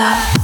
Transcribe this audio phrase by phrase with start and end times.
[0.00, 0.39] Total.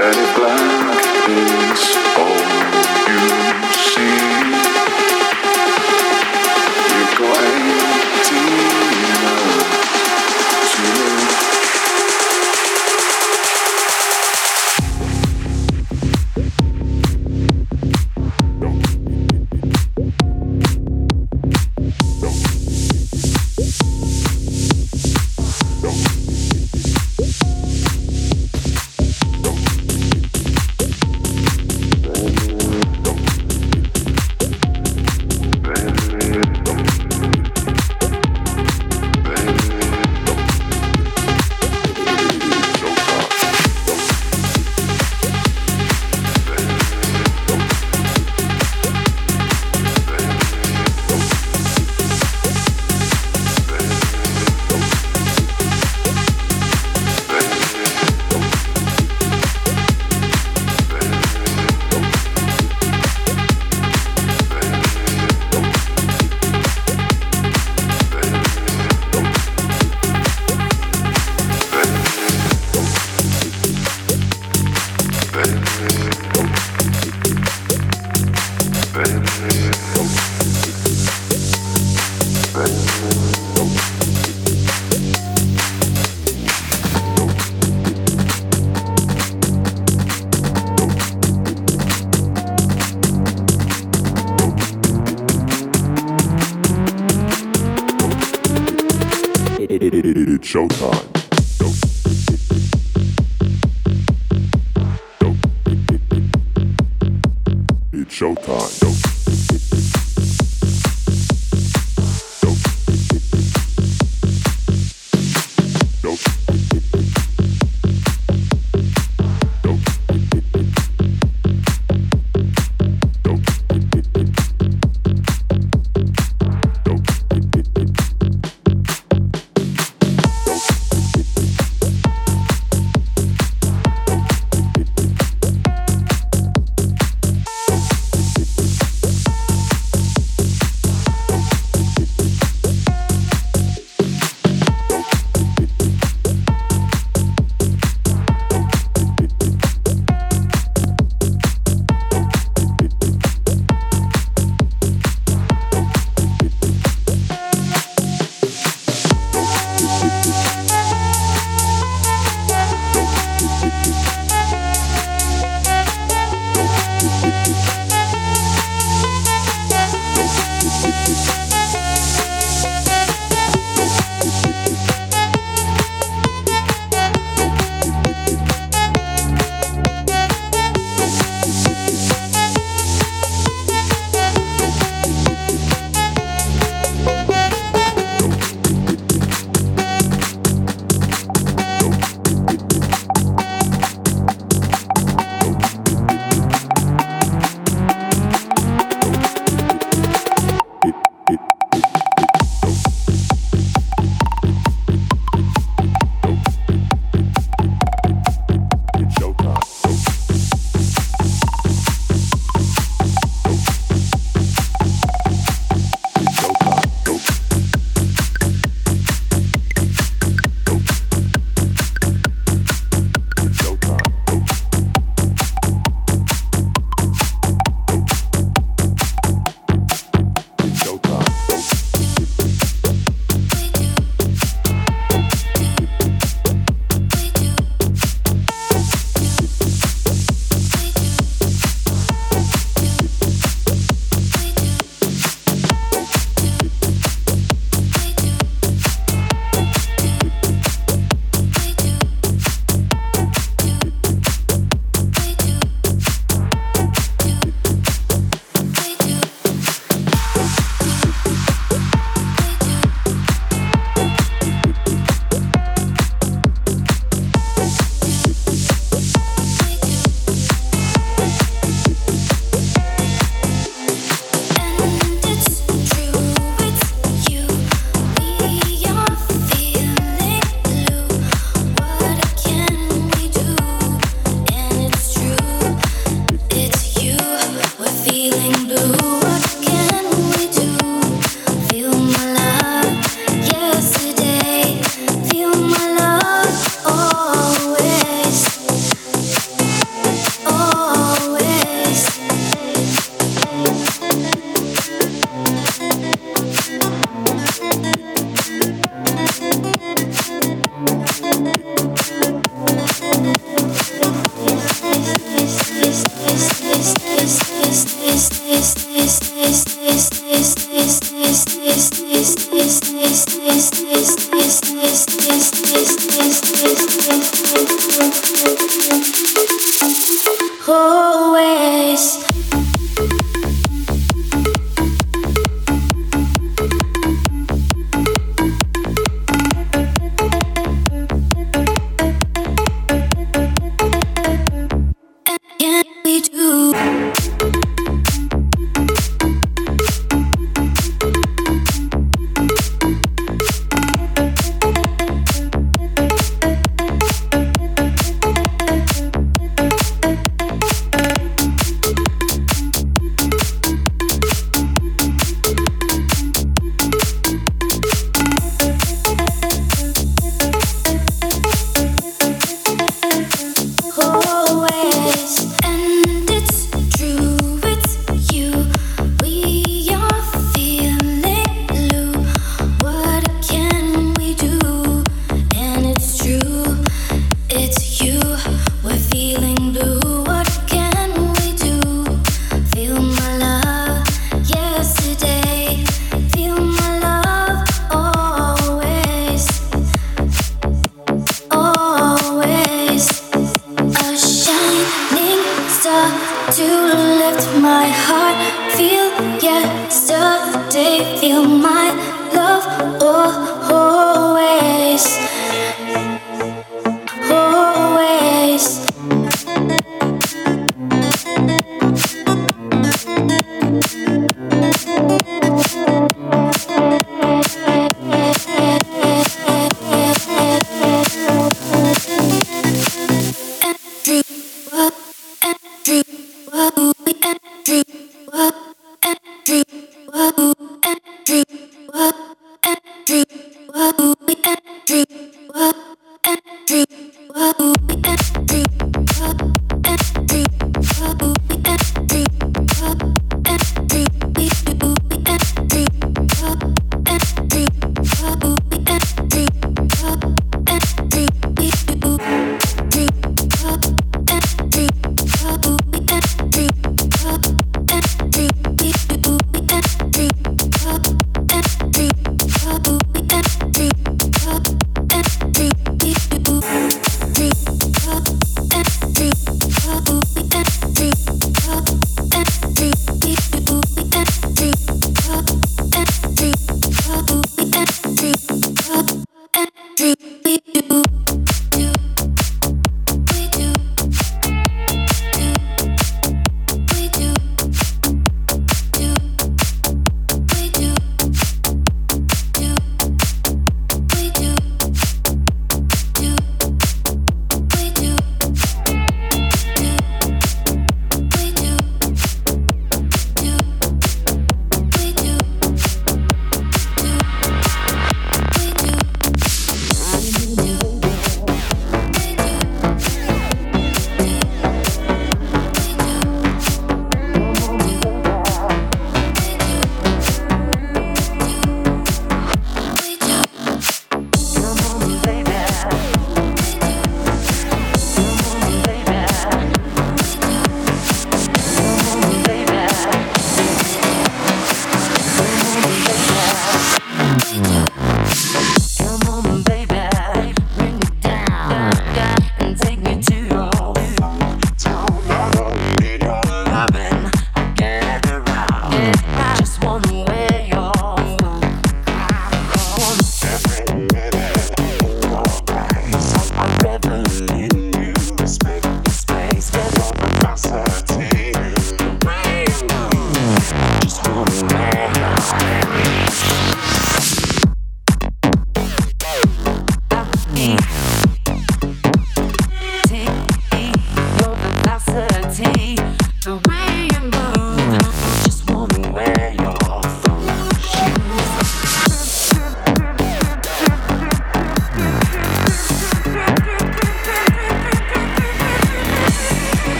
[0.00, 0.98] that it blank.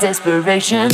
[0.00, 0.90] desperation.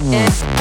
[0.00, 0.57] Yeah.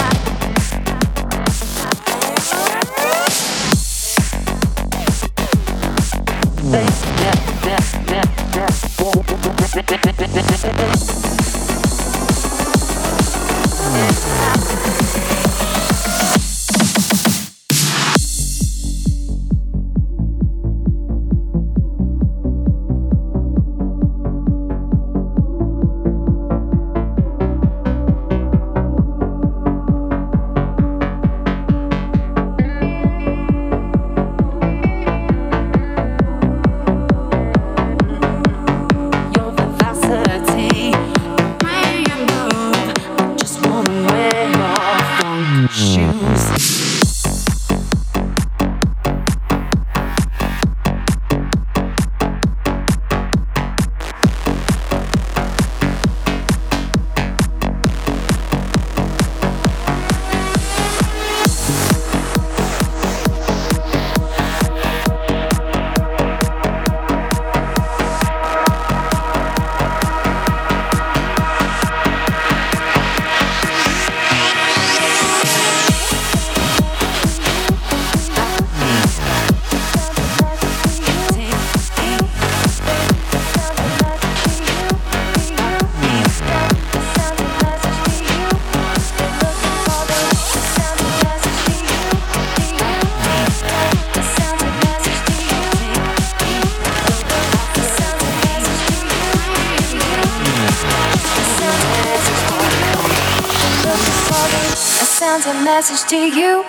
[105.77, 106.65] Message to you.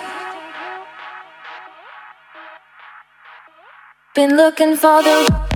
[4.13, 5.48] Been looking for the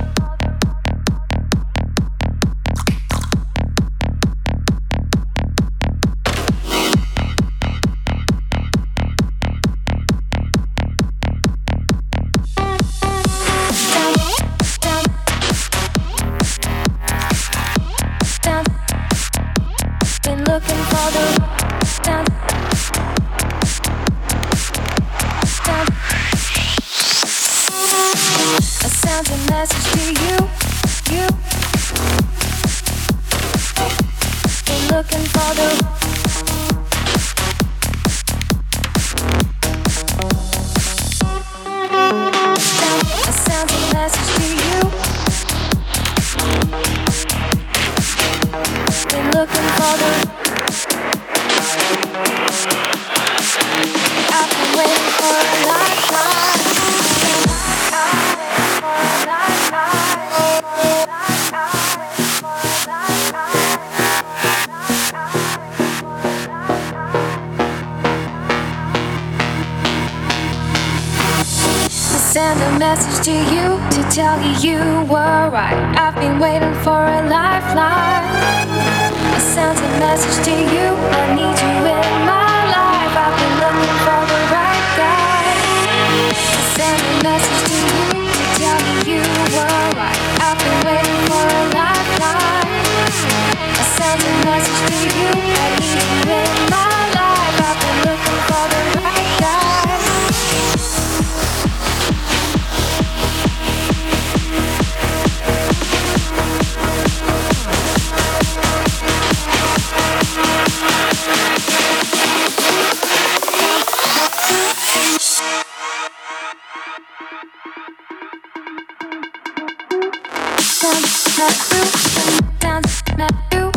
[123.17, 123.71] Not you,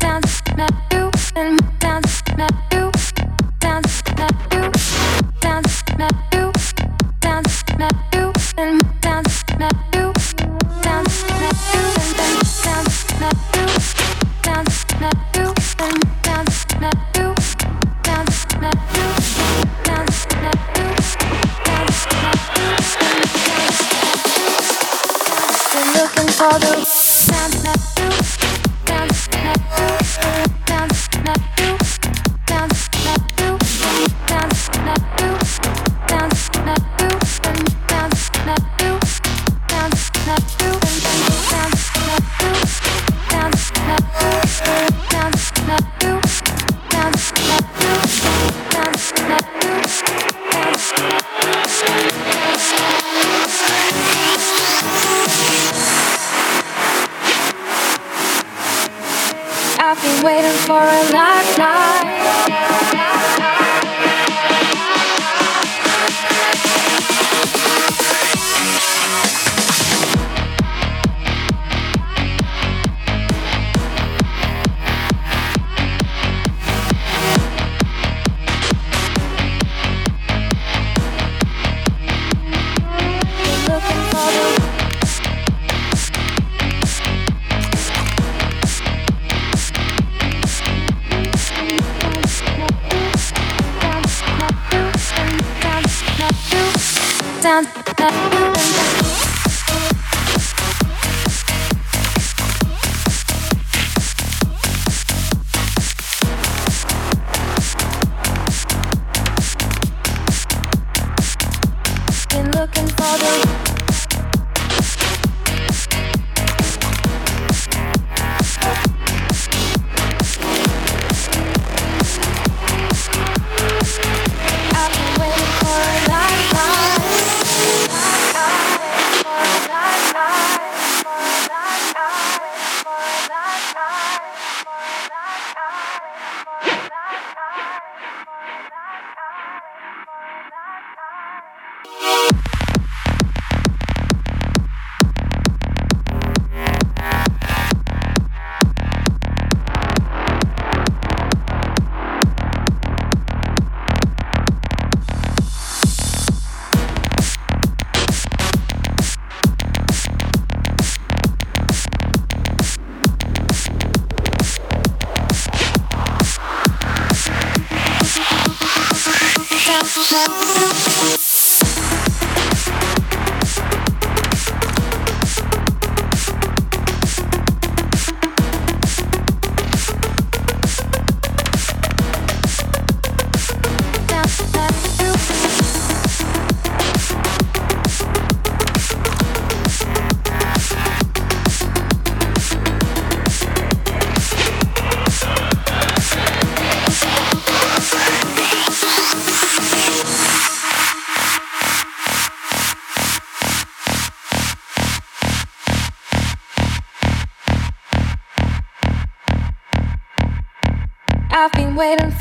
[0.00, 0.91] sounds not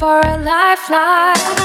[0.02, 1.61] for a lifeline.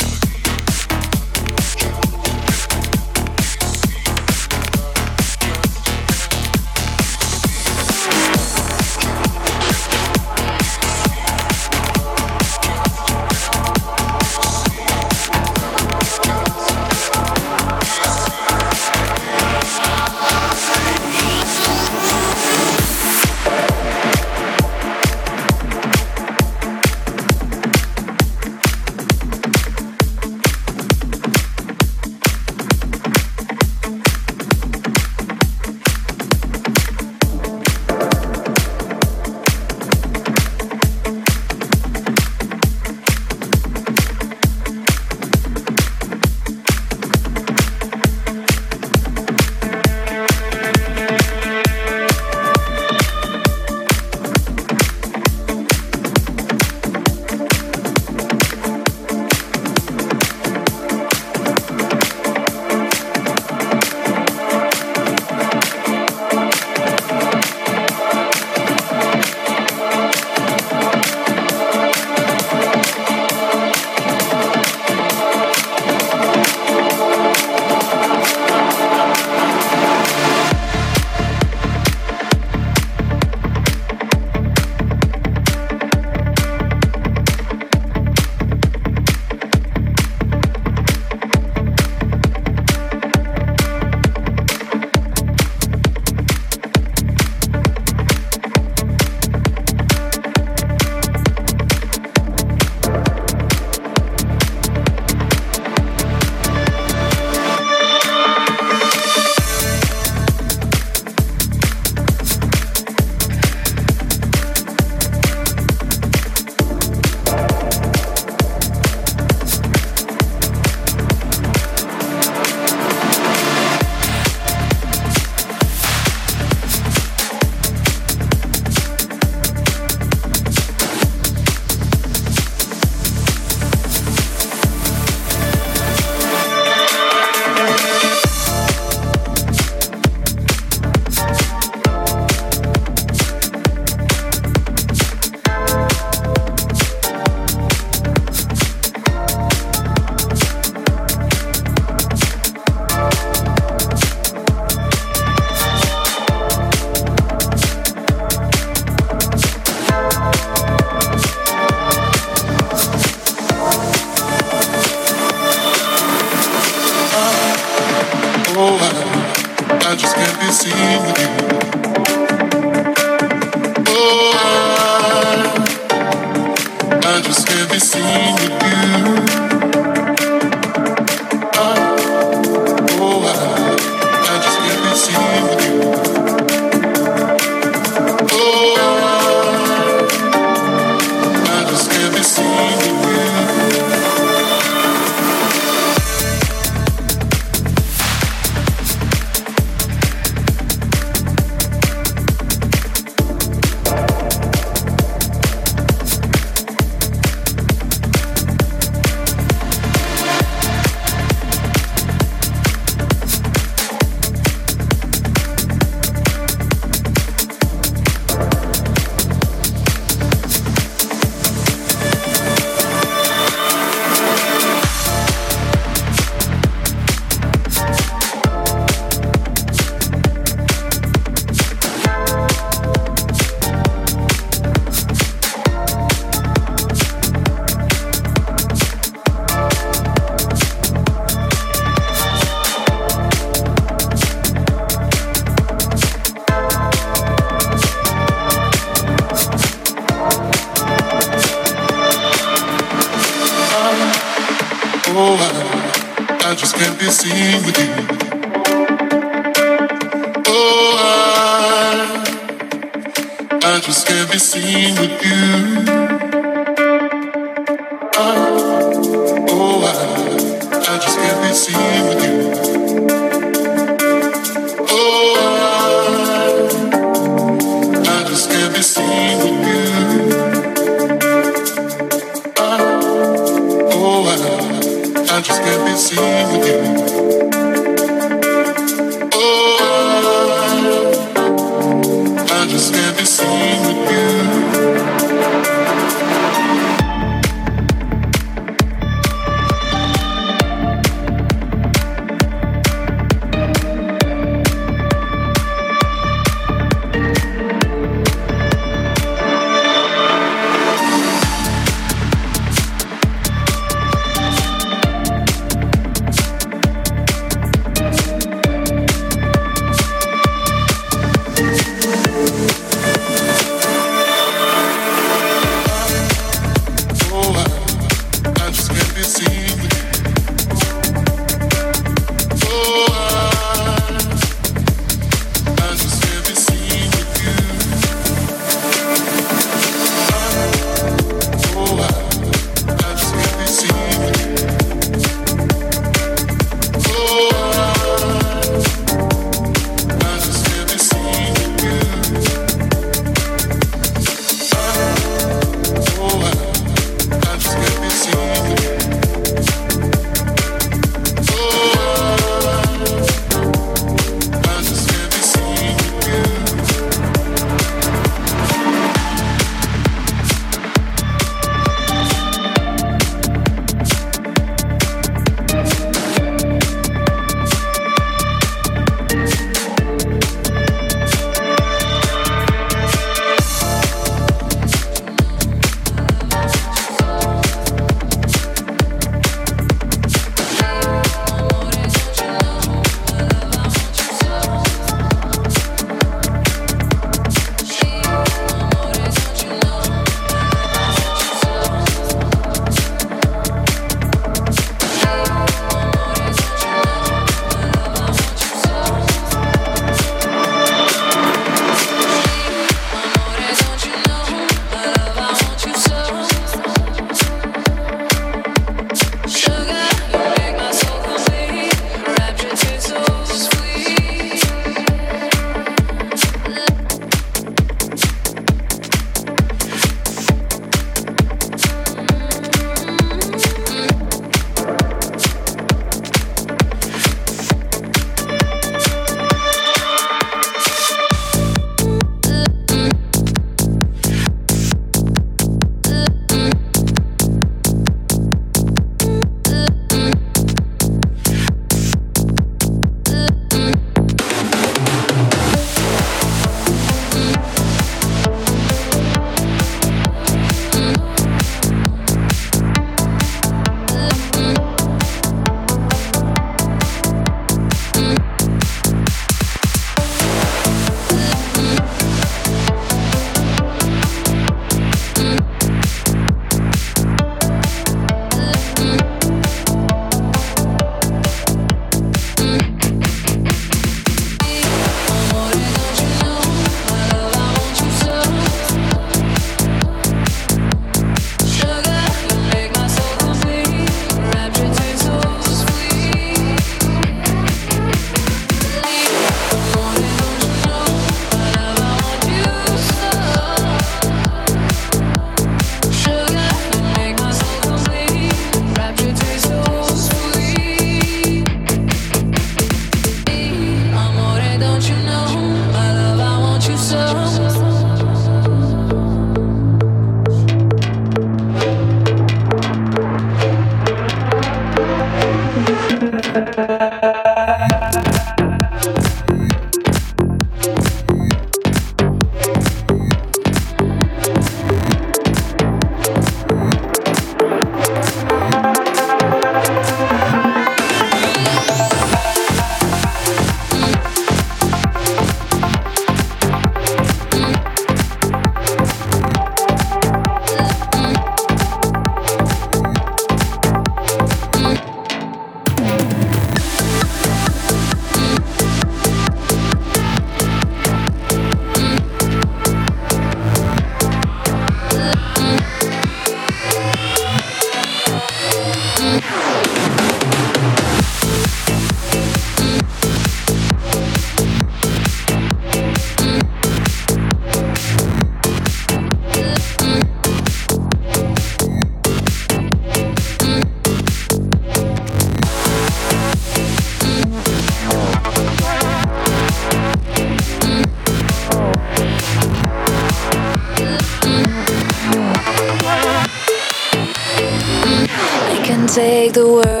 [599.53, 600.00] The world.